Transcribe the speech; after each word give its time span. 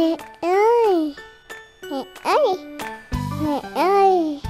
Mẹ 0.00 0.16
ơi! 0.40 1.14
Mẹ 1.90 2.04
ơi! 2.22 2.56
Mẹ 3.42 3.60
ơi! 3.74 4.40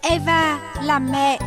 Eva 0.00 0.58
làm 0.82 1.12
mẹ. 1.12 1.38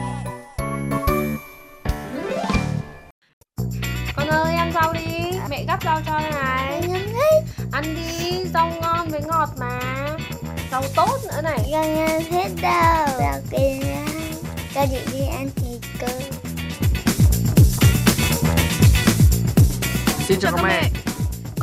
Con 4.15 4.28
ơi 4.28 4.55
ăn 4.55 4.71
rau 4.73 4.94
đi. 4.94 5.01
Mẹ 5.49 5.65
gắp 5.67 5.83
rau 5.83 6.01
cho 6.05 6.19
này. 6.19 6.81
Ăn 7.72 7.96
đi. 7.96 8.46
Rau 8.53 8.71
ngon 8.81 9.08
với 9.10 9.21
ngọt 9.28 9.49
mà. 9.58 9.79
Rau 10.71 10.83
tốt 10.96 11.19
nữa 11.28 11.42
này. 11.44 11.60
Con 11.71 11.99
ăn 11.99 12.21
hết 12.31 12.49
đâu. 12.62 13.19
Đâu 13.19 13.42
kì 13.51 13.79
ra 13.81 14.05
Cho 14.76 14.85
chị 14.92 14.99
đi 15.13 15.26
ăn 15.28 15.49
thịt 15.55 15.81
cơ 15.99 16.08
Xin 20.27 20.40
chào 20.40 20.52
các 20.52 20.63
mẹ. 20.63 21.02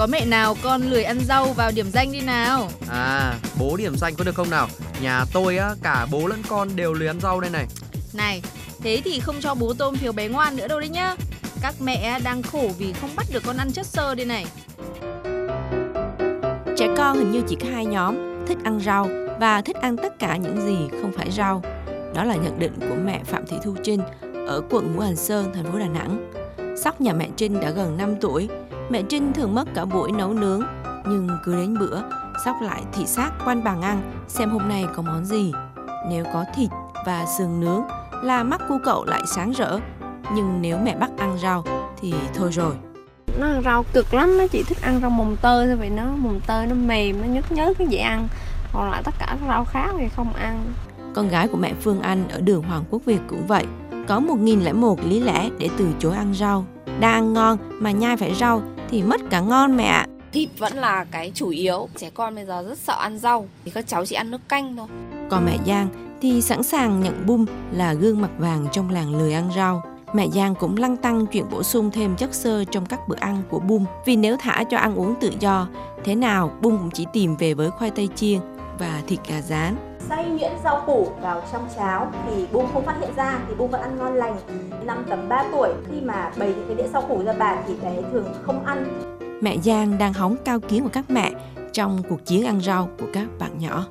Có 0.00 0.06
mẹ 0.06 0.24
nào 0.24 0.56
con 0.62 0.82
lười 0.82 1.04
ăn 1.04 1.20
rau 1.20 1.52
vào 1.52 1.70
điểm 1.70 1.90
danh 1.90 2.12
đi 2.12 2.20
nào 2.20 2.68
À, 2.88 3.34
bố 3.58 3.76
điểm 3.76 3.96
danh 3.96 4.14
có 4.14 4.24
được 4.24 4.34
không 4.34 4.50
nào? 4.50 4.68
Nhà 5.02 5.24
tôi 5.32 5.56
á, 5.56 5.74
cả 5.82 6.06
bố 6.10 6.26
lẫn 6.26 6.42
con 6.48 6.76
đều 6.76 6.92
lười 6.92 7.08
ăn 7.08 7.20
rau 7.20 7.40
đây 7.40 7.50
này. 7.50 7.66
Này, 8.12 8.42
thế 8.82 9.00
thì 9.04 9.20
không 9.20 9.36
cho 9.40 9.54
bố 9.54 9.74
tôm 9.78 9.96
phiếu 9.96 10.12
bé 10.12 10.28
ngoan 10.28 10.56
nữa 10.56 10.68
đâu 10.68 10.80
đấy 10.80 10.88
nhá 10.88 11.16
Các 11.62 11.74
mẹ 11.80 12.20
đang 12.24 12.42
khổ 12.42 12.70
vì 12.78 12.92
không 12.92 13.10
bắt 13.16 13.26
được 13.32 13.42
con 13.46 13.56
ăn 13.56 13.72
chất 13.72 13.86
xơ 13.86 14.14
đây 14.14 14.26
này 14.26 14.46
Trẻ 16.76 16.88
con 16.96 17.18
hình 17.18 17.32
như 17.32 17.42
chỉ 17.48 17.56
có 17.60 17.66
hai 17.72 17.86
nhóm, 17.86 18.44
thích 18.46 18.58
ăn 18.64 18.80
rau 18.80 19.08
và 19.40 19.62
thích 19.62 19.76
ăn 19.76 19.96
tất 19.96 20.18
cả 20.18 20.36
những 20.36 20.60
gì 20.60 20.98
không 21.02 21.12
phải 21.12 21.30
rau. 21.30 21.62
Đó 22.14 22.24
là 22.24 22.34
nhận 22.34 22.58
định 22.58 22.72
của 22.80 22.96
mẹ 23.04 23.20
Phạm 23.24 23.46
Thị 23.46 23.56
Thu 23.64 23.74
Trinh 23.82 24.00
ở 24.46 24.62
quận 24.70 24.92
Ngũ 24.92 25.00
Hành 25.00 25.16
Sơn, 25.16 25.52
thành 25.54 25.72
phố 25.72 25.78
Đà 25.78 25.88
Nẵng. 25.88 26.32
Sóc 26.84 27.00
nhà 27.00 27.12
mẹ 27.12 27.28
Trinh 27.36 27.60
đã 27.60 27.70
gần 27.70 27.96
5 27.96 28.16
tuổi. 28.20 28.48
Mẹ 28.90 29.02
Trinh 29.02 29.32
thường 29.32 29.54
mất 29.54 29.64
cả 29.74 29.84
buổi 29.84 30.12
nấu 30.12 30.32
nướng, 30.32 30.62
nhưng 31.06 31.28
cứ 31.44 31.56
đến 31.56 31.78
bữa, 31.78 32.00
Sóc 32.44 32.56
lại 32.62 32.82
thị 32.92 33.06
sát 33.06 33.30
quanh 33.44 33.64
bàn 33.64 33.82
ăn 33.82 34.24
xem 34.28 34.50
hôm 34.50 34.68
nay 34.68 34.86
có 34.94 35.02
món 35.02 35.24
gì. 35.24 35.52
Nếu 36.08 36.24
có 36.32 36.44
thịt 36.54 36.70
và 37.06 37.26
sườn 37.38 37.60
nướng 37.60 37.82
là 38.22 38.42
mắt 38.42 38.60
cu 38.68 38.78
cậu 38.84 39.04
lại 39.04 39.22
sáng 39.26 39.50
rỡ. 39.50 39.78
Nhưng 40.34 40.62
nếu 40.62 40.78
mẹ 40.84 40.96
bắt 40.96 41.10
ăn 41.18 41.38
rau 41.42 41.64
thì 42.00 42.14
thôi 42.34 42.50
rồi. 42.52 42.74
Nó 43.40 43.46
ăn 43.46 43.62
rau 43.64 43.84
cực 43.92 44.14
lắm 44.14 44.38
Nó 44.38 44.46
chỉ 44.46 44.62
thích 44.62 44.78
ăn 44.82 45.00
rau 45.00 45.10
mồng 45.10 45.36
tơi 45.42 45.66
thôi 45.66 45.76
Vì 45.76 45.88
nó 45.88 46.04
mồng 46.04 46.40
tơi 46.46 46.66
nó 46.66 46.74
mềm 46.74 47.20
Nó 47.20 47.26
nhớt 47.26 47.52
nhớt 47.52 47.78
cái 47.78 47.86
dễ 47.86 47.98
ăn 47.98 48.28
Còn 48.72 48.90
lại 48.90 49.02
tất 49.04 49.14
cả 49.18 49.36
rau 49.48 49.64
khác 49.64 49.90
thì 49.98 50.08
không 50.08 50.32
ăn 50.32 50.72
Con 51.14 51.28
gái 51.28 51.48
của 51.48 51.56
mẹ 51.56 51.72
Phương 51.80 52.00
Anh 52.00 52.28
ở 52.28 52.40
đường 52.40 52.62
Hoàng 52.62 52.84
Quốc 52.90 53.02
Việt 53.04 53.20
cũng 53.28 53.46
vậy. 53.46 53.66
Có 54.08 54.20
1001 54.20 55.04
lý 55.04 55.20
lẽ 55.20 55.50
để 55.58 55.68
từ 55.76 55.88
chối 55.98 56.16
ăn 56.16 56.34
rau. 56.34 56.64
Đang 57.00 57.14
ăn 57.14 57.32
ngon 57.32 57.58
mà 57.70 57.90
nhai 57.90 58.16
phải 58.16 58.34
rau 58.34 58.62
thì 58.90 59.02
mất 59.02 59.20
cả 59.30 59.40
ngon 59.40 59.76
mẹ 59.76 59.84
ạ. 59.84 60.06
thịt 60.32 60.48
vẫn 60.58 60.72
là 60.72 61.04
cái 61.10 61.32
chủ 61.34 61.48
yếu 61.48 61.88
trẻ 61.96 62.10
con 62.14 62.34
bây 62.34 62.44
giờ 62.44 62.62
rất 62.68 62.78
sợ 62.78 62.96
ăn 63.00 63.18
rau 63.18 63.48
thì 63.64 63.70
các 63.70 63.86
cháu 63.88 64.06
chỉ 64.06 64.14
ăn 64.14 64.30
nước 64.30 64.48
canh 64.48 64.76
thôi 64.76 64.86
Còn 65.30 65.46
mẹ 65.46 65.58
Giang 65.66 65.88
thì 66.22 66.40
sẵn 66.40 66.62
sàng 66.62 67.00
nhận 67.00 67.26
bum 67.26 67.46
là 67.72 67.92
gương 67.92 68.20
mặt 68.20 68.30
vàng 68.38 68.66
trong 68.72 68.90
làng 68.90 69.16
lười 69.16 69.32
ăn 69.32 69.50
rau. 69.56 69.82
Mẹ 70.14 70.28
Giang 70.28 70.54
cũng 70.54 70.76
lăng 70.76 70.96
tăng 70.96 71.26
chuyện 71.26 71.44
bổ 71.50 71.62
sung 71.62 71.90
thêm 71.90 72.16
chất 72.16 72.34
xơ 72.34 72.64
trong 72.64 72.86
các 72.86 73.00
bữa 73.08 73.16
ăn 73.20 73.42
của 73.48 73.58
bum 73.58 73.84
vì 74.06 74.16
nếu 74.16 74.36
thả 74.36 74.64
cho 74.64 74.78
ăn 74.78 74.94
uống 74.94 75.14
tự 75.20 75.32
do, 75.40 75.68
thế 76.04 76.14
nào 76.14 76.52
bum 76.62 76.78
cũng 76.78 76.90
chỉ 76.90 77.06
tìm 77.12 77.36
về 77.36 77.54
với 77.54 77.70
khoai 77.70 77.90
tây 77.90 78.08
chiên 78.14 78.40
và 78.78 79.02
thịt 79.06 79.18
gà 79.28 79.40
rán. 79.40 79.89
Xay 80.08 80.30
nhuyễn 80.30 80.52
rau 80.64 80.82
củ 80.86 81.12
vào 81.22 81.42
trong 81.52 81.68
cháo 81.76 82.12
thì 82.26 82.46
bum 82.52 82.66
không 82.72 82.84
phát 82.86 82.96
hiện 83.00 83.10
ra 83.16 83.38
thì 83.48 83.54
bum 83.54 83.70
vẫn 83.70 83.80
ăn 83.80 83.98
ngon 83.98 84.14
lành 84.14 84.36
năm 84.84 85.04
tầm 85.08 85.28
3 85.28 85.44
tuổi 85.52 85.70
khi 85.90 86.00
mà 86.00 86.32
bày 86.38 86.48
những 86.48 86.64
cái 86.66 86.76
đĩa 86.76 86.88
rau 86.92 87.02
củ 87.02 87.22
ra 87.24 87.32
bàn 87.32 87.64
thì 87.66 87.74
bé 87.82 88.02
thường 88.12 88.26
không 88.42 88.64
ăn 88.64 89.00
Mẹ 89.42 89.58
Giang 89.58 89.98
đang 89.98 90.12
hóng 90.12 90.36
cao 90.44 90.60
kiến 90.60 90.82
của 90.82 90.90
các 90.92 91.10
mẹ 91.10 91.32
trong 91.72 92.02
cuộc 92.08 92.26
chiến 92.26 92.46
ăn 92.46 92.60
rau 92.60 92.88
của 92.98 93.06
các 93.12 93.26
bạn 93.38 93.58
nhỏ. 93.58 93.86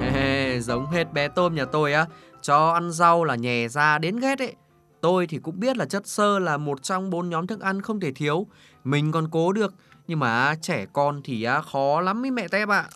He 0.00 0.10
he, 0.10 0.60
giống 0.60 0.86
hết 0.86 1.12
bé 1.12 1.28
tôm 1.28 1.54
nhà 1.54 1.64
tôi 1.64 1.92
á, 1.92 2.06
cho 2.42 2.70
ăn 2.70 2.90
rau 2.90 3.24
là 3.24 3.34
nhè 3.34 3.68
ra 3.68 3.98
đến 3.98 4.16
ghét 4.16 4.38
ấy. 4.38 4.54
Tôi 5.00 5.26
thì 5.26 5.38
cũng 5.38 5.60
biết 5.60 5.76
là 5.76 5.84
chất 5.84 6.06
xơ 6.06 6.38
là 6.38 6.56
một 6.56 6.82
trong 6.82 7.10
bốn 7.10 7.30
nhóm 7.30 7.46
thức 7.46 7.60
ăn 7.60 7.82
không 7.82 8.00
thể 8.00 8.12
thiếu. 8.12 8.46
Mình 8.84 9.12
còn 9.12 9.28
cố 9.30 9.52
được, 9.52 9.74
nhưng 10.10 10.18
mà 10.18 10.54
trẻ 10.62 10.86
con 10.92 11.20
thì 11.24 11.42
à, 11.42 11.60
khó 11.60 12.00
lắm 12.00 12.22
với 12.22 12.30
mẹ 12.30 12.48
tép 12.48 12.68
ạ. 12.68 12.88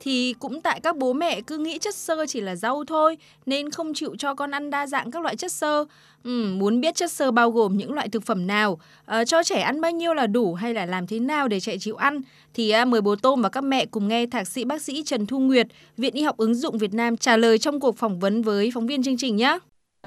Thì 0.00 0.34
cũng 0.38 0.60
tại 0.60 0.80
các 0.80 0.96
bố 0.96 1.12
mẹ 1.12 1.40
cứ 1.40 1.58
nghĩ 1.58 1.78
chất 1.78 1.94
xơ 1.94 2.26
chỉ 2.28 2.40
là 2.40 2.56
rau 2.56 2.84
thôi 2.84 3.16
Nên 3.46 3.70
không 3.70 3.94
chịu 3.94 4.14
cho 4.18 4.34
con 4.34 4.50
ăn 4.50 4.70
đa 4.70 4.86
dạng 4.86 5.10
các 5.10 5.22
loại 5.22 5.36
chất 5.36 5.52
xơ 5.52 5.84
ừ, 6.24 6.54
Muốn 6.56 6.80
biết 6.80 6.94
chất 6.94 7.12
xơ 7.12 7.30
bao 7.30 7.50
gồm 7.50 7.76
những 7.76 7.92
loại 7.92 8.08
thực 8.08 8.22
phẩm 8.22 8.46
nào 8.46 8.80
à, 9.06 9.24
Cho 9.24 9.42
trẻ 9.42 9.60
ăn 9.60 9.80
bao 9.80 9.90
nhiêu 9.90 10.14
là 10.14 10.26
đủ 10.26 10.54
hay 10.54 10.74
là 10.74 10.86
làm 10.86 11.06
thế 11.06 11.18
nào 11.18 11.48
để 11.48 11.60
trẻ 11.60 11.76
chịu 11.80 11.96
ăn 11.96 12.20
Thì 12.54 12.70
à, 12.70 12.84
mời 12.84 13.00
bố 13.00 13.16
Tôm 13.16 13.42
và 13.42 13.48
các 13.48 13.64
mẹ 13.64 13.86
cùng 13.86 14.08
nghe 14.08 14.26
Thạc 14.26 14.48
sĩ 14.48 14.64
bác 14.64 14.82
sĩ 14.82 15.02
Trần 15.02 15.26
Thu 15.26 15.38
Nguyệt 15.38 15.66
Viện 15.96 16.14
Y 16.14 16.22
học 16.22 16.36
ứng 16.36 16.54
dụng 16.54 16.78
Việt 16.78 16.94
Nam 16.94 17.16
trả 17.16 17.36
lời 17.36 17.58
trong 17.58 17.80
cuộc 17.80 17.96
phỏng 17.96 18.18
vấn 18.18 18.42
với 18.42 18.70
phóng 18.74 18.86
viên 18.86 19.02
chương 19.02 19.16
trình 19.16 19.36
nhé 19.36 19.58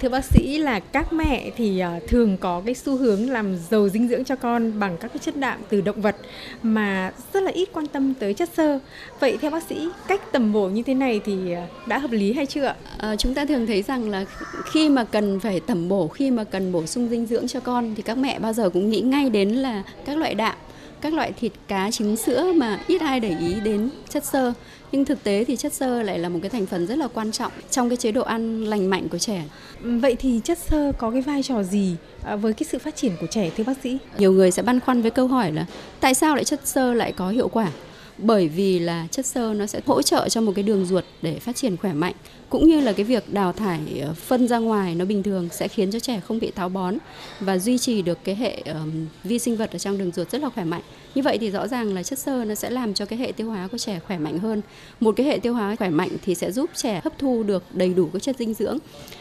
Thưa 0.02 0.10
bác 0.10 0.26
sĩ 0.26 0.58
là 0.58 0.80
các 0.80 1.14
mẹ 1.14 1.52
thì 1.58 1.80
ờ, 1.80 2.00
thường 2.08 2.38
có 2.38 2.62
cái 2.66 2.76
xu 2.76 2.98
hướng 2.98 3.30
làm 3.30 3.58
giàu 3.70 3.90
dinh 3.90 4.08
dưỡng 4.08 4.24
cho 4.24 4.36
con 4.36 4.80
bằng 4.80 4.98
các 4.98 5.08
cái 5.08 5.18
chất 5.18 5.38
đạm 5.38 5.60
từ 5.70 5.82
động 5.82 6.02
vật 6.02 6.16
mà 6.64 7.12
rất 7.34 7.44
là 7.44 7.52
ít 7.52 7.70
quan 7.74 7.88
tâm 7.88 8.14
tới 8.14 8.34
chất 8.34 8.50
xơ. 8.58 8.80
Vậy 9.20 9.38
theo 9.42 9.52
bác 9.52 9.64
sĩ, 9.64 9.90
cách 10.08 10.22
tầm 10.32 10.54
bổ 10.54 10.68
như 10.68 10.84
thế 10.84 10.94
này 10.94 11.22
thì 11.26 11.52
ờ, 11.52 11.62
đã 11.88 11.98
hợp 11.98 12.12
lý 12.12 12.34
hay 12.34 12.46
chưa 12.46 12.66
ạ? 12.66 12.76
Ờ, 12.98 13.16
chúng 13.16 13.34
ta 13.34 13.46
thường 13.46 13.68
thấy 13.68 13.82
rằng 13.82 14.10
là 14.10 14.26
khi 14.72 14.90
mà 14.90 15.04
cần 15.04 15.40
phải 15.40 15.60
tẩm 15.60 15.90
bổ, 15.90 16.08
khi 16.08 16.32
mà 16.32 16.44
cần 16.44 16.72
bổ 16.72 16.86
sung 16.86 17.10
dinh 17.10 17.26
dưỡng 17.26 17.48
cho 17.48 17.60
con 17.60 17.96
thì 17.96 18.04
các 18.04 18.18
mẹ 18.18 18.40
bao 18.40 18.54
giờ 18.54 18.70
cũng 18.70 18.90
nghĩ 18.90 19.02
ngay 19.02 19.30
đến 19.30 19.50
là 19.50 19.84
các 20.06 20.18
loại 20.18 20.36
đạm, 20.36 20.56
các 21.02 21.14
loại 21.14 21.32
thịt 21.32 21.52
cá 21.68 21.92
trứng 21.92 22.18
sữa 22.18 22.52
mà 22.56 22.80
ít 22.88 23.02
ai 23.02 23.20
để 23.20 23.36
ý 23.40 23.56
đến 23.64 23.90
chất 24.10 24.26
xơ. 24.26 24.54
Nhưng 24.92 25.06
thực 25.06 25.24
tế 25.24 25.44
thì 25.44 25.56
chất 25.56 25.74
xơ 25.74 26.02
lại 26.02 26.20
là 26.20 26.30
một 26.30 26.40
cái 26.42 26.50
thành 26.50 26.66
phần 26.66 26.88
rất 26.88 26.98
là 26.98 27.08
quan 27.08 27.32
trọng 27.32 27.52
trong 27.72 27.90
cái 27.90 27.98
chế 27.98 28.12
độ 28.12 28.22
ăn 28.22 28.64
lành 28.64 28.90
mạnh 28.90 29.08
của 29.10 29.18
trẻ. 29.18 29.44
Vậy 29.82 30.16
thì 30.16 30.42
chất 30.44 30.58
xơ 30.58 30.92
có 30.98 31.12
cái 31.12 31.22
vai 31.22 31.44
trò 31.44 31.64
gì 31.64 31.96
à, 32.24 32.36
với 32.36 32.54
cái 32.54 32.68
sự 32.72 32.80
phát 32.80 32.96
triển 32.96 33.12
của 33.22 33.28
trẻ 33.28 33.50
thưa 33.58 33.64
bác 33.64 33.78
sĩ? 33.84 33.98
Nhiều 34.18 34.32
người 34.32 34.52
sẽ 34.52 34.62
băn 34.62 34.80
khoăn 34.80 35.02
với 35.02 35.12
câu 35.12 35.28
hỏi 35.28 35.52
là 35.52 35.66
tại 36.00 36.14
sao 36.14 36.36
lại 36.36 36.44
chất 36.44 36.68
xơ 36.68 36.94
lại 36.94 37.12
có 37.12 37.30
hiệu 37.30 37.48
quả? 37.48 37.72
Bởi 38.18 38.48
vì 38.48 38.80
là 38.80 39.08
chất 39.12 39.26
xơ 39.26 39.54
nó 39.54 39.66
sẽ 39.66 39.82
hỗ 39.86 40.02
trợ 40.02 40.30
cho 40.30 40.42
một 40.42 40.52
cái 40.56 40.64
đường 40.64 40.86
ruột 40.86 41.04
để 41.22 41.40
phát 41.40 41.56
triển 41.56 41.78
khỏe 41.78 41.94
mạnh 41.94 42.14
cũng 42.50 42.68
như 42.68 42.80
là 42.80 42.94
cái 42.94 43.04
việc 43.04 43.34
đào 43.34 43.54
thải 43.54 43.80
ờ, 44.02 44.14
phân 44.14 44.48
ra 44.48 44.58
ngoài 44.58 44.96
nó 44.96 45.06
bình 45.06 45.24
thường 45.24 45.50
sẽ 45.52 45.68
khiến 45.68 45.92
cho 45.92 46.00
trẻ 46.00 46.20
không 46.20 46.40
bị 46.40 46.52
táo 46.52 46.70
bón 46.70 46.98
và 47.40 47.58
duy 47.58 47.78
trì 47.78 48.02
được 48.02 48.18
cái 48.24 48.36
hệ 48.36 48.62
um, 48.66 49.06
vi 49.24 49.40
sinh 49.40 49.58
vật 49.58 49.72
ở 49.72 49.78
trong 49.78 49.98
đường 49.98 50.12
ruột 50.12 50.32
rất 50.32 50.42
là 50.42 50.50
khỏe 50.50 50.64
mạnh. 50.64 50.82
Như 51.16 51.22
vậy 51.22 51.38
thì 51.38 51.52
rõ 51.52 51.68
ràng 51.68 51.94
là 51.94 52.04
chất 52.04 52.20
xơ 52.20 52.46
nó 52.46 52.56
sẽ 52.56 52.70
làm 52.70 52.94
cho 52.94 53.06
cái 53.06 53.20
hệ 53.20 53.32
tiêu 53.32 53.48
hóa 53.48 53.68
của 53.72 53.78
trẻ 53.78 54.00
khỏe 54.08 54.18
mạnh 54.18 54.40
hơn. 54.40 54.62
Một 55.00 55.16
cái 55.18 55.26
hệ 55.26 55.40
tiêu 55.40 55.54
hóa 55.54 55.76
khỏe 55.76 55.90
mạnh 55.90 56.10
thì 56.26 56.36
sẽ 56.36 56.52
giúp 56.52 56.70
trẻ 56.76 57.02
hấp 57.04 57.20
thu 57.20 57.44
được 57.44 57.64
đầy 57.74 57.94
đủ 57.94 58.10
các 58.14 58.22
chất 58.22 58.36
dinh 58.40 58.54
dưỡng. 58.54 58.78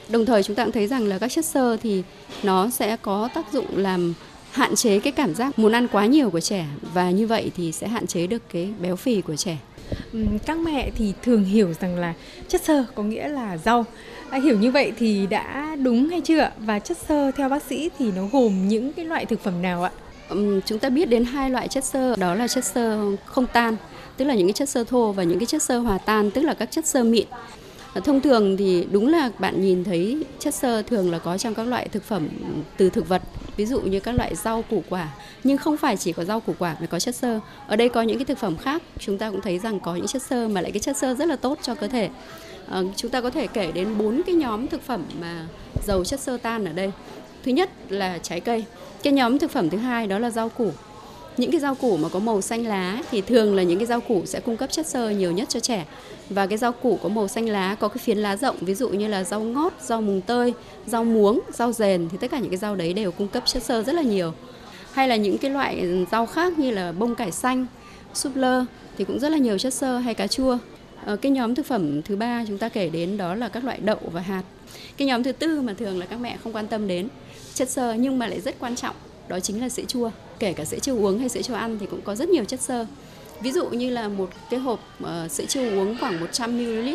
Đồng 0.08 0.26
thời 0.26 0.42
chúng 0.42 0.56
ta 0.56 0.64
cũng 0.64 0.72
thấy 0.72 0.86
rằng 0.86 1.06
là 1.06 1.18
các 1.18 1.32
chất 1.32 1.44
xơ 1.44 1.76
thì 1.76 2.02
nó 2.42 2.70
sẽ 2.70 2.96
có 2.96 3.28
tác 3.34 3.52
dụng 3.52 3.76
làm 3.76 4.14
hạn 4.50 4.74
chế 4.74 5.00
cái 5.00 5.12
cảm 5.12 5.34
giác 5.34 5.58
muốn 5.58 5.72
ăn 5.72 5.88
quá 5.88 6.06
nhiều 6.06 6.30
của 6.30 6.40
trẻ 6.40 6.66
và 6.94 7.10
như 7.10 7.26
vậy 7.26 7.50
thì 7.56 7.72
sẽ 7.72 7.88
hạn 7.88 8.06
chế 8.06 8.26
được 8.26 8.42
cái 8.52 8.72
béo 8.80 8.96
phì 8.96 9.20
của 9.20 9.36
trẻ. 9.36 9.58
Các 10.46 10.58
mẹ 10.58 10.90
thì 10.96 11.12
thường 11.22 11.44
hiểu 11.44 11.72
rằng 11.80 11.96
là 11.96 12.14
chất 12.48 12.62
xơ 12.64 12.84
có 12.94 13.02
nghĩa 13.02 13.28
là 13.28 13.56
rau. 13.56 13.84
À, 14.30 14.38
hiểu 14.38 14.58
như 14.58 14.70
vậy 14.70 14.92
thì 14.98 15.26
đã 15.26 15.76
đúng 15.82 16.08
hay 16.08 16.20
chưa? 16.20 16.50
Và 16.58 16.78
chất 16.78 16.98
xơ 17.08 17.30
theo 17.36 17.48
bác 17.48 17.62
sĩ 17.62 17.90
thì 17.98 18.12
nó 18.16 18.22
gồm 18.32 18.68
những 18.68 18.92
cái 18.92 19.04
loại 19.04 19.26
thực 19.26 19.40
phẩm 19.40 19.62
nào 19.62 19.82
ạ? 19.82 19.90
Chúng 20.66 20.78
ta 20.78 20.88
biết 20.88 21.08
đến 21.08 21.24
hai 21.24 21.50
loại 21.50 21.68
chất 21.68 21.84
xơ 21.84 22.16
đó 22.16 22.34
là 22.34 22.48
chất 22.48 22.64
xơ 22.64 23.16
không 23.24 23.46
tan 23.46 23.76
tức 24.16 24.24
là 24.24 24.34
những 24.34 24.46
cái 24.46 24.52
chất 24.52 24.68
xơ 24.68 24.84
thô 24.84 25.12
và 25.12 25.22
những 25.22 25.38
cái 25.38 25.46
chất 25.46 25.62
xơ 25.62 25.78
hòa 25.78 25.98
tan 25.98 26.30
tức 26.30 26.42
là 26.42 26.54
các 26.54 26.70
chất 26.70 26.86
xơ 26.86 27.04
mịn 27.04 27.26
Ờ, 27.94 28.00
thông 28.00 28.20
thường 28.20 28.56
thì 28.56 28.86
đúng 28.90 29.08
là 29.08 29.30
bạn 29.38 29.60
nhìn 29.60 29.84
thấy 29.84 30.24
chất 30.38 30.54
xơ 30.54 30.82
thường 30.82 31.10
là 31.10 31.18
có 31.18 31.38
trong 31.38 31.54
các 31.54 31.62
loại 31.62 31.88
thực 31.88 32.02
phẩm 32.02 32.28
từ 32.76 32.90
thực 32.90 33.08
vật 33.08 33.22
ví 33.56 33.66
dụ 33.66 33.80
như 33.80 34.00
các 34.00 34.14
loại 34.14 34.34
rau 34.34 34.62
củ 34.62 34.82
quả. 34.88 35.08
Nhưng 35.44 35.58
không 35.58 35.76
phải 35.76 35.96
chỉ 35.96 36.12
có 36.12 36.24
rau 36.24 36.40
củ 36.40 36.54
quả 36.58 36.76
mới 36.78 36.86
có 36.86 36.98
chất 36.98 37.14
xơ. 37.14 37.40
Ở 37.66 37.76
đây 37.76 37.88
có 37.88 38.02
những 38.02 38.18
cái 38.18 38.24
thực 38.24 38.38
phẩm 38.38 38.56
khác 38.56 38.82
chúng 38.98 39.18
ta 39.18 39.30
cũng 39.30 39.40
thấy 39.40 39.58
rằng 39.58 39.80
có 39.80 39.96
những 39.96 40.06
chất 40.06 40.22
xơ 40.22 40.48
mà 40.48 40.60
lại 40.60 40.72
cái 40.72 40.80
chất 40.80 40.96
xơ 40.96 41.14
rất 41.14 41.28
là 41.28 41.36
tốt 41.36 41.58
cho 41.62 41.74
cơ 41.74 41.88
thể. 41.88 42.10
À, 42.70 42.82
chúng 42.96 43.10
ta 43.10 43.20
có 43.20 43.30
thể 43.30 43.46
kể 43.46 43.72
đến 43.72 43.98
bốn 43.98 44.22
cái 44.26 44.34
nhóm 44.34 44.66
thực 44.66 44.82
phẩm 44.82 45.04
mà 45.20 45.46
giàu 45.86 46.04
chất 46.04 46.20
xơ 46.20 46.38
tan 46.42 46.64
ở 46.64 46.72
đây. 46.72 46.92
Thứ 47.44 47.52
nhất 47.52 47.70
là 47.88 48.18
trái 48.18 48.40
cây. 48.40 48.64
Cái 49.02 49.12
nhóm 49.12 49.38
thực 49.38 49.50
phẩm 49.50 49.70
thứ 49.70 49.78
hai 49.78 50.06
đó 50.06 50.18
là 50.18 50.30
rau 50.30 50.48
củ 50.48 50.72
những 51.36 51.50
cái 51.50 51.60
rau 51.60 51.74
củ 51.74 51.96
mà 51.96 52.08
có 52.08 52.18
màu 52.18 52.40
xanh 52.40 52.66
lá 52.66 53.02
thì 53.10 53.20
thường 53.20 53.54
là 53.54 53.62
những 53.62 53.78
cái 53.78 53.86
rau 53.86 54.00
củ 54.00 54.22
sẽ 54.26 54.40
cung 54.40 54.56
cấp 54.56 54.72
chất 54.72 54.86
xơ 54.86 55.10
nhiều 55.10 55.32
nhất 55.32 55.48
cho 55.48 55.60
trẻ. 55.60 55.86
Và 56.30 56.46
cái 56.46 56.58
rau 56.58 56.72
củ 56.72 56.98
có 57.02 57.08
màu 57.08 57.28
xanh 57.28 57.48
lá, 57.48 57.76
có 57.80 57.88
cái 57.88 57.98
phiến 57.98 58.18
lá 58.18 58.36
rộng, 58.36 58.56
ví 58.60 58.74
dụ 58.74 58.88
như 58.88 59.08
là 59.08 59.24
rau 59.24 59.40
ngót, 59.40 59.72
rau 59.80 60.00
mùng 60.00 60.20
tơi, 60.20 60.54
rau 60.86 61.04
muống, 61.04 61.40
rau 61.52 61.72
dền 61.72 62.08
thì 62.08 62.18
tất 62.20 62.30
cả 62.30 62.38
những 62.38 62.50
cái 62.50 62.58
rau 62.58 62.76
đấy 62.76 62.92
đều 62.92 63.12
cung 63.12 63.28
cấp 63.28 63.42
chất 63.46 63.62
xơ 63.62 63.82
rất 63.82 63.92
là 63.92 64.02
nhiều. 64.02 64.32
Hay 64.92 65.08
là 65.08 65.16
những 65.16 65.38
cái 65.38 65.50
loại 65.50 66.04
rau 66.10 66.26
khác 66.26 66.58
như 66.58 66.70
là 66.70 66.92
bông 66.92 67.14
cải 67.14 67.32
xanh, 67.32 67.66
súp 68.14 68.36
lơ 68.36 68.64
thì 68.98 69.04
cũng 69.04 69.18
rất 69.18 69.28
là 69.28 69.38
nhiều 69.38 69.58
chất 69.58 69.74
xơ 69.74 69.98
hay 69.98 70.14
cà 70.14 70.26
chua. 70.26 70.58
Ờ, 71.04 71.16
cái 71.16 71.32
nhóm 71.32 71.54
thực 71.54 71.66
phẩm 71.66 72.02
thứ 72.02 72.16
ba 72.16 72.44
chúng 72.48 72.58
ta 72.58 72.68
kể 72.68 72.88
đến 72.88 73.16
đó 73.16 73.34
là 73.34 73.48
các 73.48 73.64
loại 73.64 73.78
đậu 73.80 73.98
và 74.12 74.20
hạt. 74.20 74.42
Cái 74.96 75.08
nhóm 75.08 75.22
thứ 75.22 75.32
tư 75.32 75.60
mà 75.60 75.74
thường 75.78 75.98
là 75.98 76.06
các 76.06 76.20
mẹ 76.20 76.36
không 76.44 76.52
quan 76.52 76.66
tâm 76.66 76.88
đến, 76.88 77.08
chất 77.54 77.70
xơ 77.70 77.92
nhưng 77.92 78.18
mà 78.18 78.26
lại 78.26 78.40
rất 78.40 78.54
quan 78.58 78.76
trọng 78.76 78.96
đó 79.28 79.40
chính 79.40 79.60
là 79.60 79.68
sữa 79.68 79.82
chua 79.88 80.10
kể 80.38 80.52
cả 80.52 80.64
sữa 80.64 80.78
chua 80.78 80.96
uống 80.96 81.18
hay 81.18 81.28
sữa 81.28 81.42
chua 81.42 81.54
ăn 81.54 81.78
thì 81.78 81.86
cũng 81.86 82.00
có 82.02 82.14
rất 82.14 82.28
nhiều 82.28 82.44
chất 82.44 82.60
xơ. 82.60 82.86
Ví 83.40 83.52
dụ 83.52 83.68
như 83.68 83.90
là 83.90 84.08
một 84.08 84.30
cái 84.50 84.60
hộp 84.60 84.80
uh, 85.02 85.30
sữa 85.30 85.44
chua 85.48 85.60
uống 85.60 85.96
khoảng 86.00 86.20
100 86.20 86.58
ml 86.58 86.90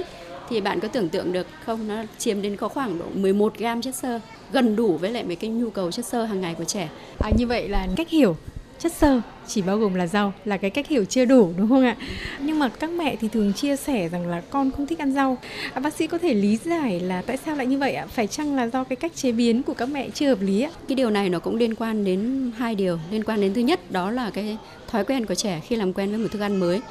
thì 0.49 0.61
bạn 0.61 0.79
có 0.79 0.87
tưởng 0.87 1.09
tượng 1.09 1.33
được 1.33 1.47
không 1.65 1.87
nó 1.87 2.03
chiếm 2.17 2.41
đến 2.41 2.55
có 2.55 2.67
khoảng 2.67 2.99
độ 2.99 3.05
11 3.13 3.57
gram 3.57 3.81
chất 3.81 3.95
xơ 3.95 4.19
gần 4.51 4.75
đủ 4.75 4.97
với 4.97 5.11
lại 5.11 5.23
mấy 5.23 5.35
cái 5.35 5.49
nhu 5.49 5.69
cầu 5.69 5.91
chất 5.91 6.05
xơ 6.05 6.23
hàng 6.23 6.41
ngày 6.41 6.55
của 6.57 6.63
trẻ. 6.63 6.89
À, 7.19 7.31
như 7.37 7.47
vậy 7.47 7.69
là 7.69 7.87
cách 7.95 8.09
hiểu 8.09 8.35
chất 8.79 8.93
xơ 8.93 9.21
chỉ 9.47 9.61
bao 9.61 9.77
gồm 9.77 9.93
là 9.93 10.07
rau 10.07 10.33
là 10.45 10.57
cái 10.57 10.69
cách 10.69 10.87
hiểu 10.87 11.05
chưa 11.05 11.25
đủ 11.25 11.53
đúng 11.57 11.69
không 11.69 11.85
ạ? 11.85 11.95
Nhưng 12.39 12.59
mà 12.59 12.69
các 12.69 12.89
mẹ 12.89 13.15
thì 13.15 13.27
thường 13.27 13.53
chia 13.53 13.75
sẻ 13.75 14.09
rằng 14.09 14.27
là 14.27 14.41
con 14.49 14.71
không 14.71 14.87
thích 14.87 14.99
ăn 14.99 15.13
rau. 15.13 15.37
À, 15.73 15.79
bác 15.79 15.93
sĩ 15.93 16.07
có 16.07 16.17
thể 16.17 16.33
lý 16.33 16.57
giải 16.57 16.99
là 16.99 17.21
tại 17.21 17.37
sao 17.45 17.55
lại 17.55 17.65
như 17.65 17.77
vậy 17.77 17.93
ạ? 17.93 18.05
Phải 18.09 18.27
chăng 18.27 18.55
là 18.55 18.67
do 18.67 18.83
cái 18.83 18.95
cách 18.95 19.15
chế 19.15 19.31
biến 19.31 19.63
của 19.63 19.73
các 19.73 19.89
mẹ 19.89 20.09
chưa 20.09 20.29
hợp 20.29 20.41
lý 20.41 20.61
ạ? 20.61 20.71
Cái 20.87 20.95
điều 20.95 21.09
này 21.09 21.29
nó 21.29 21.39
cũng 21.39 21.55
liên 21.55 21.75
quan 21.75 22.05
đến 22.05 22.51
hai 22.57 22.75
điều. 22.75 22.99
Liên 23.11 23.23
quan 23.23 23.41
đến 23.41 23.53
thứ 23.53 23.61
nhất 23.61 23.91
đó 23.91 24.11
là 24.11 24.29
cái 24.29 24.57
thói 24.87 25.05
quen 25.05 25.25
của 25.25 25.35
trẻ 25.35 25.61
khi 25.67 25.75
làm 25.75 25.93
quen 25.93 26.09
với 26.09 26.19
một 26.19 26.27
thức 26.31 26.41
ăn 26.41 26.57
mới. 26.57 26.81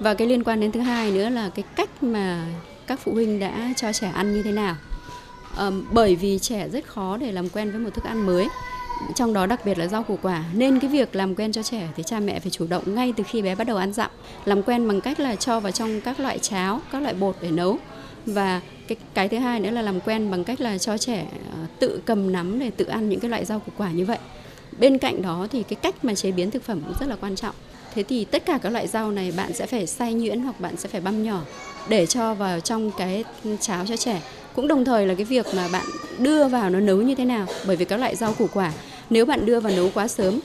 Và 0.00 0.14
cái 0.14 0.28
liên 0.28 0.44
quan 0.44 0.60
đến 0.60 0.72
thứ 0.72 0.80
hai 0.80 1.10
nữa 1.10 1.28
là 1.28 1.50
cái 1.54 1.64
cách 1.76 2.02
mà 2.02 2.46
các 2.86 3.00
phụ 3.00 3.12
huynh 3.12 3.40
đã 3.40 3.72
cho 3.76 3.92
trẻ 3.92 4.10
ăn 4.14 4.34
như 4.34 4.42
thế 4.42 4.52
nào. 4.52 4.76
À, 5.56 5.70
bởi 5.92 6.16
vì 6.16 6.38
trẻ 6.38 6.68
rất 6.72 6.86
khó 6.86 7.16
để 7.16 7.32
làm 7.32 7.48
quen 7.48 7.70
với 7.70 7.80
một 7.80 7.90
thức 7.94 8.04
ăn 8.04 8.26
mới 8.26 8.46
trong 9.14 9.32
đó 9.32 9.46
đặc 9.46 9.60
biệt 9.64 9.78
là 9.78 9.86
rau 9.86 10.02
củ 10.02 10.18
quả. 10.22 10.44
Nên 10.54 10.80
cái 10.80 10.90
việc 10.90 11.16
làm 11.16 11.34
quen 11.34 11.52
cho 11.52 11.62
trẻ 11.62 11.88
thì 11.96 12.02
cha 12.02 12.20
mẹ 12.20 12.40
phải 12.40 12.50
chủ 12.50 12.66
động 12.66 12.94
ngay 12.94 13.12
từ 13.16 13.24
khi 13.26 13.42
bé 13.42 13.54
bắt 13.54 13.66
đầu 13.66 13.76
ăn 13.76 13.92
dặm. 13.92 14.10
Làm 14.44 14.62
quen 14.62 14.88
bằng 14.88 15.00
cách 15.00 15.20
là 15.20 15.36
cho 15.36 15.60
vào 15.60 15.72
trong 15.72 16.00
các 16.00 16.20
loại 16.20 16.38
cháo, 16.38 16.80
các 16.92 17.02
loại 17.02 17.14
bột 17.14 17.36
để 17.40 17.50
nấu. 17.50 17.78
Và 18.26 18.60
cái 18.88 18.96
cái 19.14 19.28
thứ 19.28 19.38
hai 19.38 19.60
nữa 19.60 19.70
là 19.70 19.82
làm 19.82 20.00
quen 20.00 20.30
bằng 20.30 20.44
cách 20.44 20.60
là 20.60 20.78
cho 20.78 20.98
trẻ 20.98 21.26
ờ, 21.52 21.58
tự 21.78 22.00
cầm 22.04 22.32
nắm 22.32 22.58
để 22.58 22.70
tự 22.70 22.84
ăn 22.84 23.08
những 23.08 23.20
cái 23.20 23.30
loại 23.30 23.44
rau 23.44 23.60
củ 23.60 23.72
quả 23.76 23.90
như 23.90 24.04
vậy. 24.04 24.18
Bên 24.78 24.98
cạnh 24.98 25.22
đó 25.22 25.46
thì 25.52 25.62
cái 25.62 25.76
cách 25.82 26.04
mà 26.04 26.14
chế 26.14 26.32
biến 26.32 26.50
thực 26.50 26.64
phẩm 26.64 26.80
cũng 26.86 26.94
rất 27.00 27.08
là 27.08 27.16
quan 27.20 27.36
trọng. 27.36 27.54
Thế 27.94 28.02
thì 28.02 28.24
tất 28.24 28.46
cả 28.46 28.58
các 28.62 28.70
loại 28.70 28.86
rau 28.86 29.10
này 29.10 29.32
bạn 29.36 29.52
sẽ 29.52 29.66
phải 29.66 29.86
xay 29.86 30.14
nhuyễn 30.14 30.40
hoặc 30.40 30.60
bạn 30.60 30.76
sẽ 30.76 30.88
phải 30.88 31.00
băm 31.00 31.22
nhỏ 31.24 31.40
để 31.88 32.06
cho 32.06 32.34
vào 32.34 32.60
trong 32.60 32.90
cái 32.98 33.24
cháo 33.60 33.86
cho 33.86 33.96
trẻ 33.96 34.22
cũng 34.54 34.68
đồng 34.68 34.84
thời 34.84 35.06
là 35.06 35.14
cái 35.14 35.24
việc 35.24 35.46
mà 35.56 35.68
bạn 35.72 35.86
đưa 36.18 36.48
vào 36.48 36.70
nó 36.70 36.80
nấu 36.80 36.96
như 36.96 37.14
thế 37.14 37.24
nào, 37.24 37.46
bởi 37.66 37.76
vì 37.76 37.84
các 37.84 37.96
loại 37.96 38.16
rau 38.16 38.32
củ 38.32 38.46
quả, 38.54 38.72
nếu 39.10 39.26
bạn 39.26 39.46
đưa 39.46 39.60
vào 39.60 39.72
nấu 39.76 39.90
quá 39.94 40.08
sớm 40.08 40.40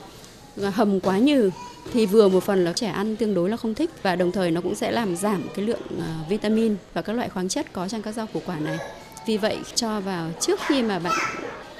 à, 0.62 0.70
hầm 0.70 1.00
quá 1.00 1.18
nhừ, 1.18 1.50
thì 1.92 2.06
vừa 2.06 2.28
một 2.28 2.44
phần 2.44 2.64
là 2.64 2.72
trẻ 2.72 2.86
ăn 2.86 3.16
tương 3.16 3.34
đối 3.34 3.50
là 3.50 3.56
không 3.56 3.74
thích 3.74 3.90
và 4.02 4.16
đồng 4.16 4.32
thời 4.32 4.50
nó 4.50 4.60
cũng 4.60 4.74
sẽ 4.74 4.90
làm 4.90 5.16
giảm 5.16 5.42
cái 5.56 5.64
lượng 5.64 5.80
à, 6.00 6.14
vitamin 6.28 6.76
và 6.94 7.02
các 7.02 7.12
loại 7.12 7.28
khoáng 7.28 7.48
chất 7.48 7.72
có 7.72 7.88
trong 7.88 8.02
các 8.02 8.12
rau 8.12 8.26
củ 8.26 8.42
quả 8.46 8.58
này. 8.58 8.78
Vì 9.26 9.36
vậy, 9.36 9.58
cho 9.74 10.00
vào 10.00 10.30
trước 10.40 10.60
khi 10.66 10.82
mà 10.82 10.98
bạn 10.98 11.14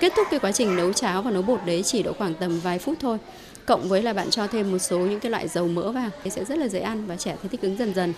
kết 0.01 0.13
thúc 0.17 0.27
cái 0.31 0.41
quá 0.41 0.53
trình 0.53 0.77
nấu 0.77 0.93
cháo 0.93 1.23
và 1.23 1.31
nấu 1.31 1.43
bột 1.43 1.61
đấy 1.67 1.83
chỉ 1.83 2.03
độ 2.03 2.13
khoảng 2.13 2.35
tầm 2.35 2.61
vài 2.61 2.79
phút 2.79 2.99
thôi. 3.01 3.19
Cộng 3.67 3.89
với 3.89 4.03
là 4.03 4.13
bạn 4.13 4.31
cho 4.31 4.47
thêm 4.47 4.73
một 4.73 4.79
số 4.79 4.99
những 4.99 5.21
cái 5.21 5.31
loại 5.31 5.49
dầu 5.49 5.69
mỡ 5.69 5.93
vào, 5.93 6.11
thì 6.25 6.31
sẽ 6.31 6.45
rất 6.45 6.59
là 6.59 6.69
dễ 6.69 6.81
ăn 6.81 7.07
và 7.07 7.17
trẻ 7.17 7.37
sẽ 7.43 7.49
thích 7.49 7.63
ứng 7.63 7.79
dần 7.79 7.95
dần 7.95 8.13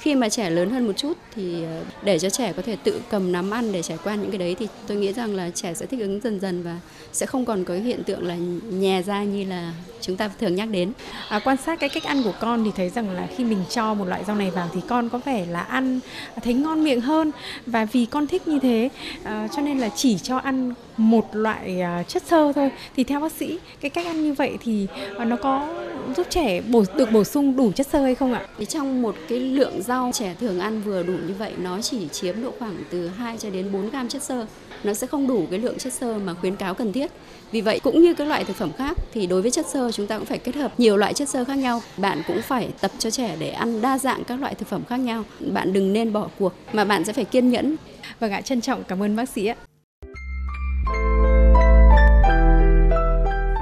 khi 0.00 0.14
mà 0.14 0.28
trẻ 0.28 0.50
lớn 0.50 0.70
hơn 0.70 0.86
một 0.86 0.92
chút 0.96 1.12
thì 1.34 1.64
ờ, 1.64 1.84
để 2.02 2.18
cho 2.18 2.30
trẻ 2.30 2.52
có 2.52 2.62
thể 2.62 2.76
tự 2.84 3.00
cầm 3.10 3.32
nắm 3.32 3.50
ăn 3.50 3.72
để 3.72 3.82
trải 3.82 3.98
qua 4.04 4.14
những 4.14 4.30
cái 4.30 4.38
đấy 4.38 4.56
thì 4.58 4.68
tôi 4.86 4.96
nghĩ 4.96 5.12
rằng 5.12 5.34
là 5.34 5.50
trẻ 5.50 5.74
sẽ 5.74 5.86
thích 5.86 6.00
ứng 6.00 6.20
dần 6.20 6.40
dần 6.40 6.62
và 6.62 6.80
sẽ 7.12 7.26
không 7.26 7.44
còn 7.44 7.64
có 7.64 7.74
hiện 7.74 8.04
tượng 8.04 8.26
là 8.26 8.36
nhè 8.70 9.02
ra 9.02 9.22
như 9.22 9.44
là 9.44 9.72
chúng 10.00 10.16
ta 10.16 10.30
thường 10.40 10.54
nhắc 10.54 10.68
đến. 10.68 10.92
À, 11.28 11.38
quan 11.38 11.56
sát 11.56 11.80
cái 11.80 11.88
cách 11.88 12.04
ăn 12.04 12.22
của 12.22 12.34
con 12.40 12.64
thì 12.64 12.70
thấy 12.76 12.88
rằng 12.88 13.10
là 13.10 13.28
khi 13.36 13.44
mình 13.44 13.58
cho 13.70 13.94
một 13.94 14.04
loại 14.04 14.24
rau 14.24 14.36
này 14.36 14.50
vào 14.50 14.68
thì 14.74 14.80
con 14.88 15.08
có 15.08 15.20
vẻ 15.24 15.46
là 15.46 15.60
ăn 15.60 16.00
à, 16.34 16.40
thấy 16.44 16.54
ngon 16.54 16.84
miệng 16.84 17.00
hơn 17.00 17.30
và 17.66 17.84
vì 17.84 18.06
con 18.06 18.26
thích 18.26 18.48
như 18.48 18.58
thế 18.58 18.88
à, 19.24 19.48
cho 19.56 19.62
nên 19.62 19.78
là 19.78 19.88
chỉ 19.88 20.18
cho 20.18 20.36
ăn 20.36 20.74
một 20.96 21.28
loại 21.32 21.80
à, 21.80 22.02
chất 22.02 22.22
xơ 22.22 22.52
thôi 22.52 22.70
thì 22.96 23.04
theo 23.04 23.20
bác 23.20 23.32
sĩ 23.32 23.58
cái 23.80 23.90
cách 23.90 24.06
ăn 24.06 24.22
như 24.22 24.32
vậy 24.32 24.58
thì 24.64 24.86
à, 25.18 25.24
nó 25.24 25.36
có 25.36 25.68
giúp 26.14 26.26
trẻ 26.30 26.60
bổ 26.60 26.84
được 26.96 27.12
bổ 27.12 27.24
sung 27.24 27.56
đủ 27.56 27.72
chất 27.72 27.86
xơ 27.86 28.02
hay 28.02 28.14
không 28.14 28.32
ạ? 28.32 28.46
Thì 28.58 28.64
trong 28.64 29.02
một 29.02 29.14
cái 29.28 29.40
lượng 29.40 29.82
rau 29.82 30.10
trẻ 30.14 30.34
thường 30.40 30.60
ăn 30.60 30.82
vừa 30.82 31.02
đủ 31.02 31.12
như 31.12 31.34
vậy 31.38 31.52
nó 31.58 31.80
chỉ 31.80 32.08
chiếm 32.08 32.42
độ 32.42 32.52
khoảng 32.58 32.76
từ 32.90 33.08
2 33.08 33.36
cho 33.38 33.50
đến 33.50 33.72
4 33.72 33.90
gram 33.90 34.08
chất 34.08 34.22
xơ. 34.22 34.46
Nó 34.84 34.94
sẽ 34.94 35.06
không 35.06 35.26
đủ 35.26 35.46
cái 35.50 35.58
lượng 35.58 35.78
chất 35.78 35.92
xơ 35.92 36.18
mà 36.18 36.34
khuyến 36.34 36.56
cáo 36.56 36.74
cần 36.74 36.92
thiết. 36.92 37.10
Vì 37.52 37.60
vậy 37.60 37.80
cũng 37.82 38.02
như 38.02 38.14
các 38.14 38.28
loại 38.28 38.44
thực 38.44 38.56
phẩm 38.56 38.70
khác 38.78 38.96
thì 39.12 39.26
đối 39.26 39.42
với 39.42 39.50
chất 39.50 39.66
xơ 39.66 39.90
chúng 39.92 40.06
ta 40.06 40.18
cũng 40.18 40.26
phải 40.26 40.38
kết 40.38 40.54
hợp 40.54 40.80
nhiều 40.80 40.96
loại 40.96 41.14
chất 41.14 41.28
xơ 41.28 41.44
khác 41.44 41.58
nhau. 41.58 41.82
Bạn 41.96 42.22
cũng 42.26 42.42
phải 42.42 42.68
tập 42.80 42.90
cho 42.98 43.10
trẻ 43.10 43.36
để 43.38 43.50
ăn 43.50 43.80
đa 43.82 43.98
dạng 43.98 44.24
các 44.24 44.40
loại 44.40 44.54
thực 44.54 44.68
phẩm 44.68 44.82
khác 44.88 44.96
nhau. 44.96 45.24
Bạn 45.52 45.72
đừng 45.72 45.92
nên 45.92 46.12
bỏ 46.12 46.28
cuộc 46.38 46.52
mà 46.72 46.84
bạn 46.84 47.04
sẽ 47.04 47.12
phải 47.12 47.24
kiên 47.24 47.50
nhẫn. 47.50 47.76
Vâng 48.20 48.32
ạ, 48.32 48.40
trân 48.40 48.60
trọng 48.60 48.84
cảm 48.84 49.02
ơn 49.02 49.16
bác 49.16 49.28
sĩ 49.28 49.46
ạ. 49.46 49.56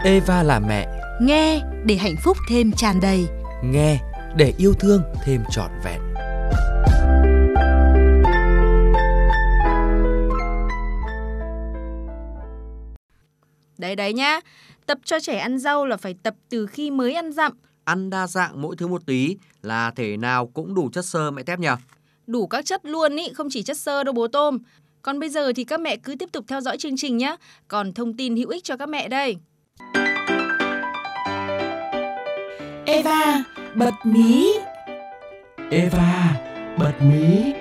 Eva 0.05 0.43
là 0.43 0.59
mẹ. 0.59 1.06
Nghe 1.21 1.63
để 1.85 1.97
hạnh 1.97 2.15
phúc 2.25 2.37
thêm 2.49 2.73
tràn 2.73 3.01
đầy. 3.01 3.27
Nghe 3.65 3.99
để 4.37 4.53
yêu 4.59 4.75
thương 4.81 5.03
thêm 5.25 5.43
trọn 5.51 5.71
vẹn. 5.85 6.01
Đấy 13.79 13.97
đấy 13.97 14.13
nhá, 14.13 14.41
tập 14.87 14.99
cho 15.05 15.21
trẻ 15.21 15.39
ăn 15.39 15.59
rau 15.59 15.87
là 15.87 15.97
phải 15.97 16.15
tập 16.23 16.35
từ 16.49 16.67
khi 16.67 16.91
mới 16.91 17.15
ăn 17.15 17.33
dặm. 17.33 17.53
Ăn 17.85 18.11
đa 18.11 18.27
dạng 18.27 18.63
mỗi 18.63 18.77
thứ 18.77 18.87
một 18.87 19.07
tí 19.07 19.37
là 19.63 19.91
thể 19.91 20.17
nào 20.17 20.47
cũng 20.47 20.75
đủ 20.75 20.91
chất 20.93 21.05
xơ 21.05 21.31
mẹ 21.31 21.43
tép 21.43 21.59
nhỉ? 21.59 21.69
Đủ 22.27 22.47
các 22.47 22.65
chất 22.65 22.85
luôn 22.85 23.17
ý, 23.17 23.33
không 23.35 23.49
chỉ 23.51 23.63
chất 23.63 23.79
xơ 23.79 24.05
đâu 24.05 24.15
bố 24.15 24.29
tôm. 24.29 24.59
Còn 25.03 25.21
bây 25.21 25.29
giờ 25.29 25.53
thì 25.57 25.65
các 25.65 25.81
mẹ 25.81 25.97
cứ 25.97 26.15
tiếp 26.19 26.29
tục 26.33 26.45
theo 26.49 26.61
dõi 26.61 26.79
chương 26.79 26.97
trình 26.97 27.17
nhé. 27.17 27.37
Còn 27.69 27.93
thông 27.93 28.17
tin 28.17 28.37
hữu 28.37 28.49
ích 28.49 28.65
cho 28.65 28.77
các 28.77 28.89
mẹ 28.89 29.09
đây. 29.09 29.37
Eva 32.97 33.45
bật 33.75 33.95
mí. 34.05 34.53
Eva 35.71 36.37
bật 36.79 36.93
mí. 37.01 37.53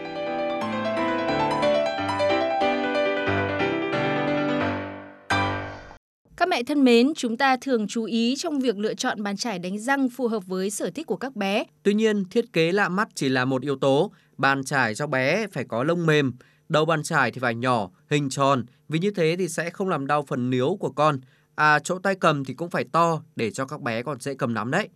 Các 6.37 6.47
mẹ 6.47 6.63
thân 6.63 6.83
mến, 6.83 7.13
chúng 7.15 7.37
ta 7.37 7.57
thường 7.57 7.87
chú 7.87 8.03
ý 8.03 8.35
trong 8.37 8.59
việc 8.59 8.77
lựa 8.77 8.93
chọn 8.93 9.23
bàn 9.23 9.37
chải 9.37 9.59
đánh 9.59 9.79
răng 9.79 10.09
phù 10.09 10.27
hợp 10.27 10.45
với 10.45 10.69
sở 10.69 10.89
thích 10.89 11.07
của 11.07 11.17
các 11.17 11.35
bé. 11.35 11.63
Tuy 11.83 11.93
nhiên, 11.93 12.25
thiết 12.29 12.53
kế 12.53 12.71
lạ 12.71 12.89
mắt 12.89 13.07
chỉ 13.15 13.29
là 13.29 13.45
một 13.45 13.61
yếu 13.61 13.75
tố. 13.75 14.11
Bàn 14.37 14.63
chải 14.63 14.95
cho 14.95 15.07
bé 15.07 15.47
phải 15.47 15.63
có 15.63 15.83
lông 15.83 16.05
mềm, 16.05 16.33
đầu 16.69 16.85
bàn 16.85 17.03
chải 17.03 17.31
thì 17.31 17.39
phải 17.39 17.55
nhỏ, 17.55 17.89
hình 18.09 18.29
tròn, 18.29 18.65
vì 18.89 18.99
như 18.99 19.11
thế 19.11 19.35
thì 19.39 19.47
sẽ 19.47 19.69
không 19.69 19.89
làm 19.89 20.07
đau 20.07 20.23
phần 20.27 20.49
níu 20.49 20.77
của 20.79 20.91
con. 20.91 21.19
À, 21.55 21.79
chỗ 21.79 21.99
tay 21.99 22.15
cầm 22.15 22.45
thì 22.45 22.53
cũng 22.53 22.69
phải 22.69 22.83
to 22.91 23.21
để 23.35 23.51
cho 23.51 23.65
các 23.65 23.81
bé 23.81 24.03
còn 24.03 24.19
dễ 24.19 24.33
cầm 24.33 24.53
nắm 24.53 24.71
đấy. 24.71 24.89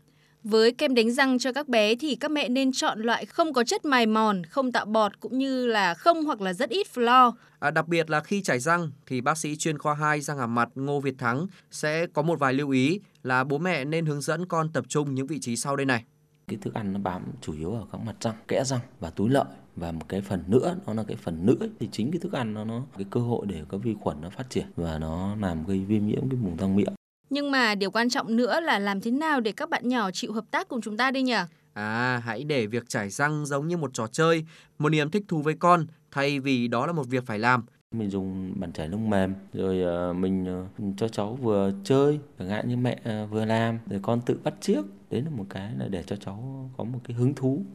Với 0.43 0.71
kem 0.71 0.95
đánh 0.95 1.11
răng 1.11 1.39
cho 1.39 1.51
các 1.51 1.67
bé 1.67 1.95
thì 1.95 2.15
các 2.15 2.31
mẹ 2.31 2.49
nên 2.49 2.71
chọn 2.71 2.99
loại 2.99 3.25
không 3.25 3.53
có 3.53 3.63
chất 3.63 3.85
mài 3.85 4.05
mòn, 4.05 4.43
không 4.43 4.71
tạo 4.71 4.85
bọt 4.85 5.19
cũng 5.19 5.37
như 5.37 5.67
là 5.67 5.93
không 5.93 6.25
hoặc 6.25 6.41
là 6.41 6.53
rất 6.53 6.69
ít 6.69 6.87
flo. 6.95 7.31
À, 7.59 7.71
đặc 7.71 7.87
biệt 7.87 8.09
là 8.09 8.19
khi 8.19 8.41
chải 8.41 8.59
răng 8.59 8.91
thì 9.05 9.21
bác 9.21 9.37
sĩ 9.37 9.55
chuyên 9.55 9.77
khoa 9.77 9.93
2 9.93 10.21
răng 10.21 10.37
hàm 10.37 10.55
mặt 10.55 10.69
Ngô 10.75 10.99
Việt 10.99 11.17
Thắng 11.17 11.47
sẽ 11.71 12.07
có 12.07 12.21
một 12.21 12.39
vài 12.39 12.53
lưu 12.53 12.69
ý 12.69 12.99
là 13.23 13.43
bố 13.43 13.57
mẹ 13.57 13.85
nên 13.85 14.05
hướng 14.05 14.21
dẫn 14.21 14.45
con 14.45 14.69
tập 14.69 14.85
trung 14.87 15.15
những 15.15 15.27
vị 15.27 15.39
trí 15.39 15.55
sau 15.55 15.75
đây 15.75 15.85
này. 15.85 16.03
Cái 16.47 16.57
thức 16.61 16.73
ăn 16.73 16.93
nó 16.93 16.99
bám 16.99 17.23
chủ 17.41 17.53
yếu 17.53 17.71
ở 17.71 17.85
các 17.91 18.01
mặt 18.01 18.15
răng, 18.21 18.35
kẽ 18.47 18.63
răng 18.63 18.81
và 18.99 19.09
túi 19.09 19.29
lợi 19.29 19.45
và 19.75 19.91
một 19.91 20.05
cái 20.09 20.21
phần 20.21 20.43
nữa 20.47 20.75
nó 20.87 20.93
là 20.93 21.03
cái 21.07 21.17
phần 21.17 21.45
nữa 21.45 21.67
thì 21.79 21.89
chính 21.91 22.11
cái 22.11 22.19
thức 22.19 22.33
ăn 22.33 22.53
nó 22.53 22.63
nó 22.63 22.81
cái 22.97 23.05
cơ 23.09 23.19
hội 23.19 23.45
để 23.49 23.61
các 23.69 23.77
vi 23.83 23.95
khuẩn 24.01 24.21
nó 24.21 24.29
phát 24.29 24.49
triển 24.49 24.65
và 24.75 24.99
nó 24.99 25.35
làm 25.35 25.65
gây 25.65 25.79
viêm 25.79 26.07
nhiễm 26.07 26.29
cái 26.29 26.39
vùng 26.39 26.57
răng 26.57 26.75
miệng 26.75 26.93
nhưng 27.29 27.51
mà 27.51 27.75
điều 27.75 27.91
quan 27.91 28.09
trọng 28.09 28.35
nữa 28.35 28.59
là 28.59 28.79
làm 28.79 29.01
thế 29.01 29.11
nào 29.11 29.39
để 29.39 29.51
các 29.51 29.69
bạn 29.69 29.89
nhỏ 29.89 30.11
chịu 30.11 30.33
hợp 30.33 30.45
tác 30.51 30.67
cùng 30.67 30.81
chúng 30.81 30.97
ta 30.97 31.11
đây 31.11 31.23
nhỉ? 31.23 31.35
À, 31.73 32.21
hãy 32.25 32.43
để 32.43 32.67
việc 32.67 32.89
chải 32.89 33.09
răng 33.09 33.45
giống 33.45 33.67
như 33.67 33.77
một 33.77 33.93
trò 33.93 34.07
chơi, 34.07 34.45
một 34.79 34.89
niềm 34.89 35.11
thích 35.11 35.23
thú 35.27 35.41
với 35.41 35.53
con, 35.53 35.85
thay 36.11 36.39
vì 36.39 36.67
đó 36.67 36.85
là 36.85 36.93
một 36.93 37.07
việc 37.07 37.25
phải 37.25 37.39
làm. 37.39 37.65
Mình 37.91 38.09
dùng 38.09 38.53
bàn 38.59 38.73
chải 38.73 38.87
lông 38.87 39.09
mềm, 39.09 39.33
rồi 39.53 40.09
uh, 40.09 40.15
mình 40.15 40.63
uh, 40.63 40.97
cho 40.97 41.07
cháu 41.07 41.35
vừa 41.41 41.71
chơi, 41.83 42.19
chẳng 42.39 42.49
hạn 42.49 42.69
như 42.69 42.77
mẹ 42.77 42.99
uh, 43.23 43.31
vừa 43.31 43.45
làm, 43.45 43.79
rồi 43.89 43.99
con 44.03 44.21
tự 44.21 44.39
bắt 44.43 44.53
chiếc. 44.61 44.81
Đấy 45.11 45.21
là 45.21 45.29
một 45.29 45.45
cái 45.49 45.71
là 45.79 45.87
để 45.87 46.03
cho 46.07 46.15
cháu 46.15 46.69
có 46.77 46.83
một 46.83 46.99
cái 47.03 47.17
hứng 47.17 47.33
thú 47.35 47.65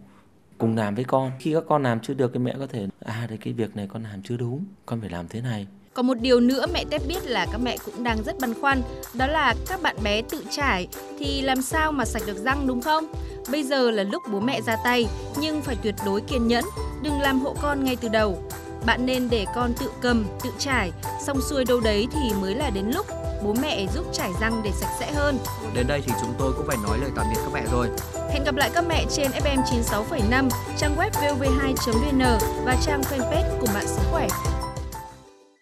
cùng 0.59 0.77
làm 0.77 0.95
với 0.95 1.05
con. 1.05 1.33
Khi 1.41 1.53
các 1.53 1.65
con 1.69 1.83
làm 1.83 2.01
chưa 2.01 2.15
được 2.15 2.31
thì 2.35 2.39
mẹ 2.39 2.55
có 2.59 2.67
thể, 2.67 2.89
à 3.01 3.27
đấy 3.29 3.39
cái 3.39 3.53
việc 3.53 3.77
này 3.77 3.87
con 3.89 4.03
làm 4.03 4.23
chưa 4.23 4.37
đúng, 4.37 4.65
con 4.87 5.01
phải 5.01 5.11
làm 5.11 5.29
thế 5.29 5.41
này 5.41 5.67
còn 5.95 6.07
một 6.07 6.21
điều 6.21 6.41
nữa 6.41 6.67
mẹ 6.73 6.85
Tép 6.91 7.03
biết 7.09 7.27
là 7.27 7.47
các 7.53 7.59
mẹ 7.59 7.77
cũng 7.85 8.05
đang 8.05 8.23
rất 8.23 8.39
băn 8.41 8.61
khoăn, 8.61 8.83
đó 9.15 9.27
là 9.27 9.55
các 9.69 9.83
bạn 9.83 9.97
bé 10.03 10.23
tự 10.23 10.45
trải 10.51 10.89
thì 11.19 11.43
làm 11.43 11.63
sao 11.63 11.93
mà 11.93 12.05
sạch 12.05 12.23
được 12.27 12.37
răng 12.45 12.67
đúng 12.67 12.83
không? 12.83 13.05
Bây 13.49 13.63
giờ 13.63 13.91
là 13.91 14.03
lúc 14.03 14.23
bố 14.33 14.41
mẹ 14.41 14.61
ra 14.61 14.77
tay, 14.85 15.07
nhưng 15.37 15.63
phải 15.63 15.77
tuyệt 15.83 15.95
đối 16.07 16.21
kiên 16.21 16.49
nhẫn, 16.49 16.65
đừng 17.03 17.21
làm 17.21 17.41
hộ 17.41 17.55
con 17.63 17.85
ngay 17.85 17.97
từ 17.97 18.09
đầu. 18.09 18.43
Bạn 18.87 19.07
nên 19.07 19.31
để 19.31 19.47
con 19.55 19.73
tự 19.81 19.91
cầm, 20.03 20.27
tự 20.45 20.51
trải, 20.59 20.93
xong 21.27 21.41
xuôi 21.41 21.65
đâu 21.65 21.81
đấy 21.81 22.07
thì 22.13 22.35
mới 22.41 22.55
là 22.55 22.71
đến 22.71 22.91
lúc 22.95 23.07
bố 23.45 23.55
mẹ 23.63 23.87
giúp 23.95 24.07
trải 24.13 24.31
răng 24.41 24.61
để 24.65 24.71
sạch 24.81 24.97
sẽ 25.01 25.13
hơn. 25.13 25.39
Đến 25.75 25.87
đây 25.87 26.03
thì 26.07 26.13
chúng 26.21 26.35
tôi 26.39 26.53
cũng 26.57 26.67
phải 26.67 26.77
nói 26.83 26.99
lời 26.99 27.11
tạm 27.17 27.27
biệt 27.31 27.41
các 27.45 27.53
mẹ 27.53 27.63
rồi. 27.73 27.89
Hẹn 28.31 28.45
gặp 28.45 28.55
lại 28.55 28.71
các 28.75 28.85
mẹ 28.89 29.05
trên 29.11 29.31
FM 29.31 29.63
96,5, 29.63 30.49
trang 30.79 30.97
web 30.97 31.11
vov2.vn 31.11 32.39
và 32.65 32.77
trang 32.87 33.01
fanpage 33.01 33.61
cùng 33.61 33.71
bạn 33.75 33.87
sức 33.87 34.03
khỏe. 34.11 34.29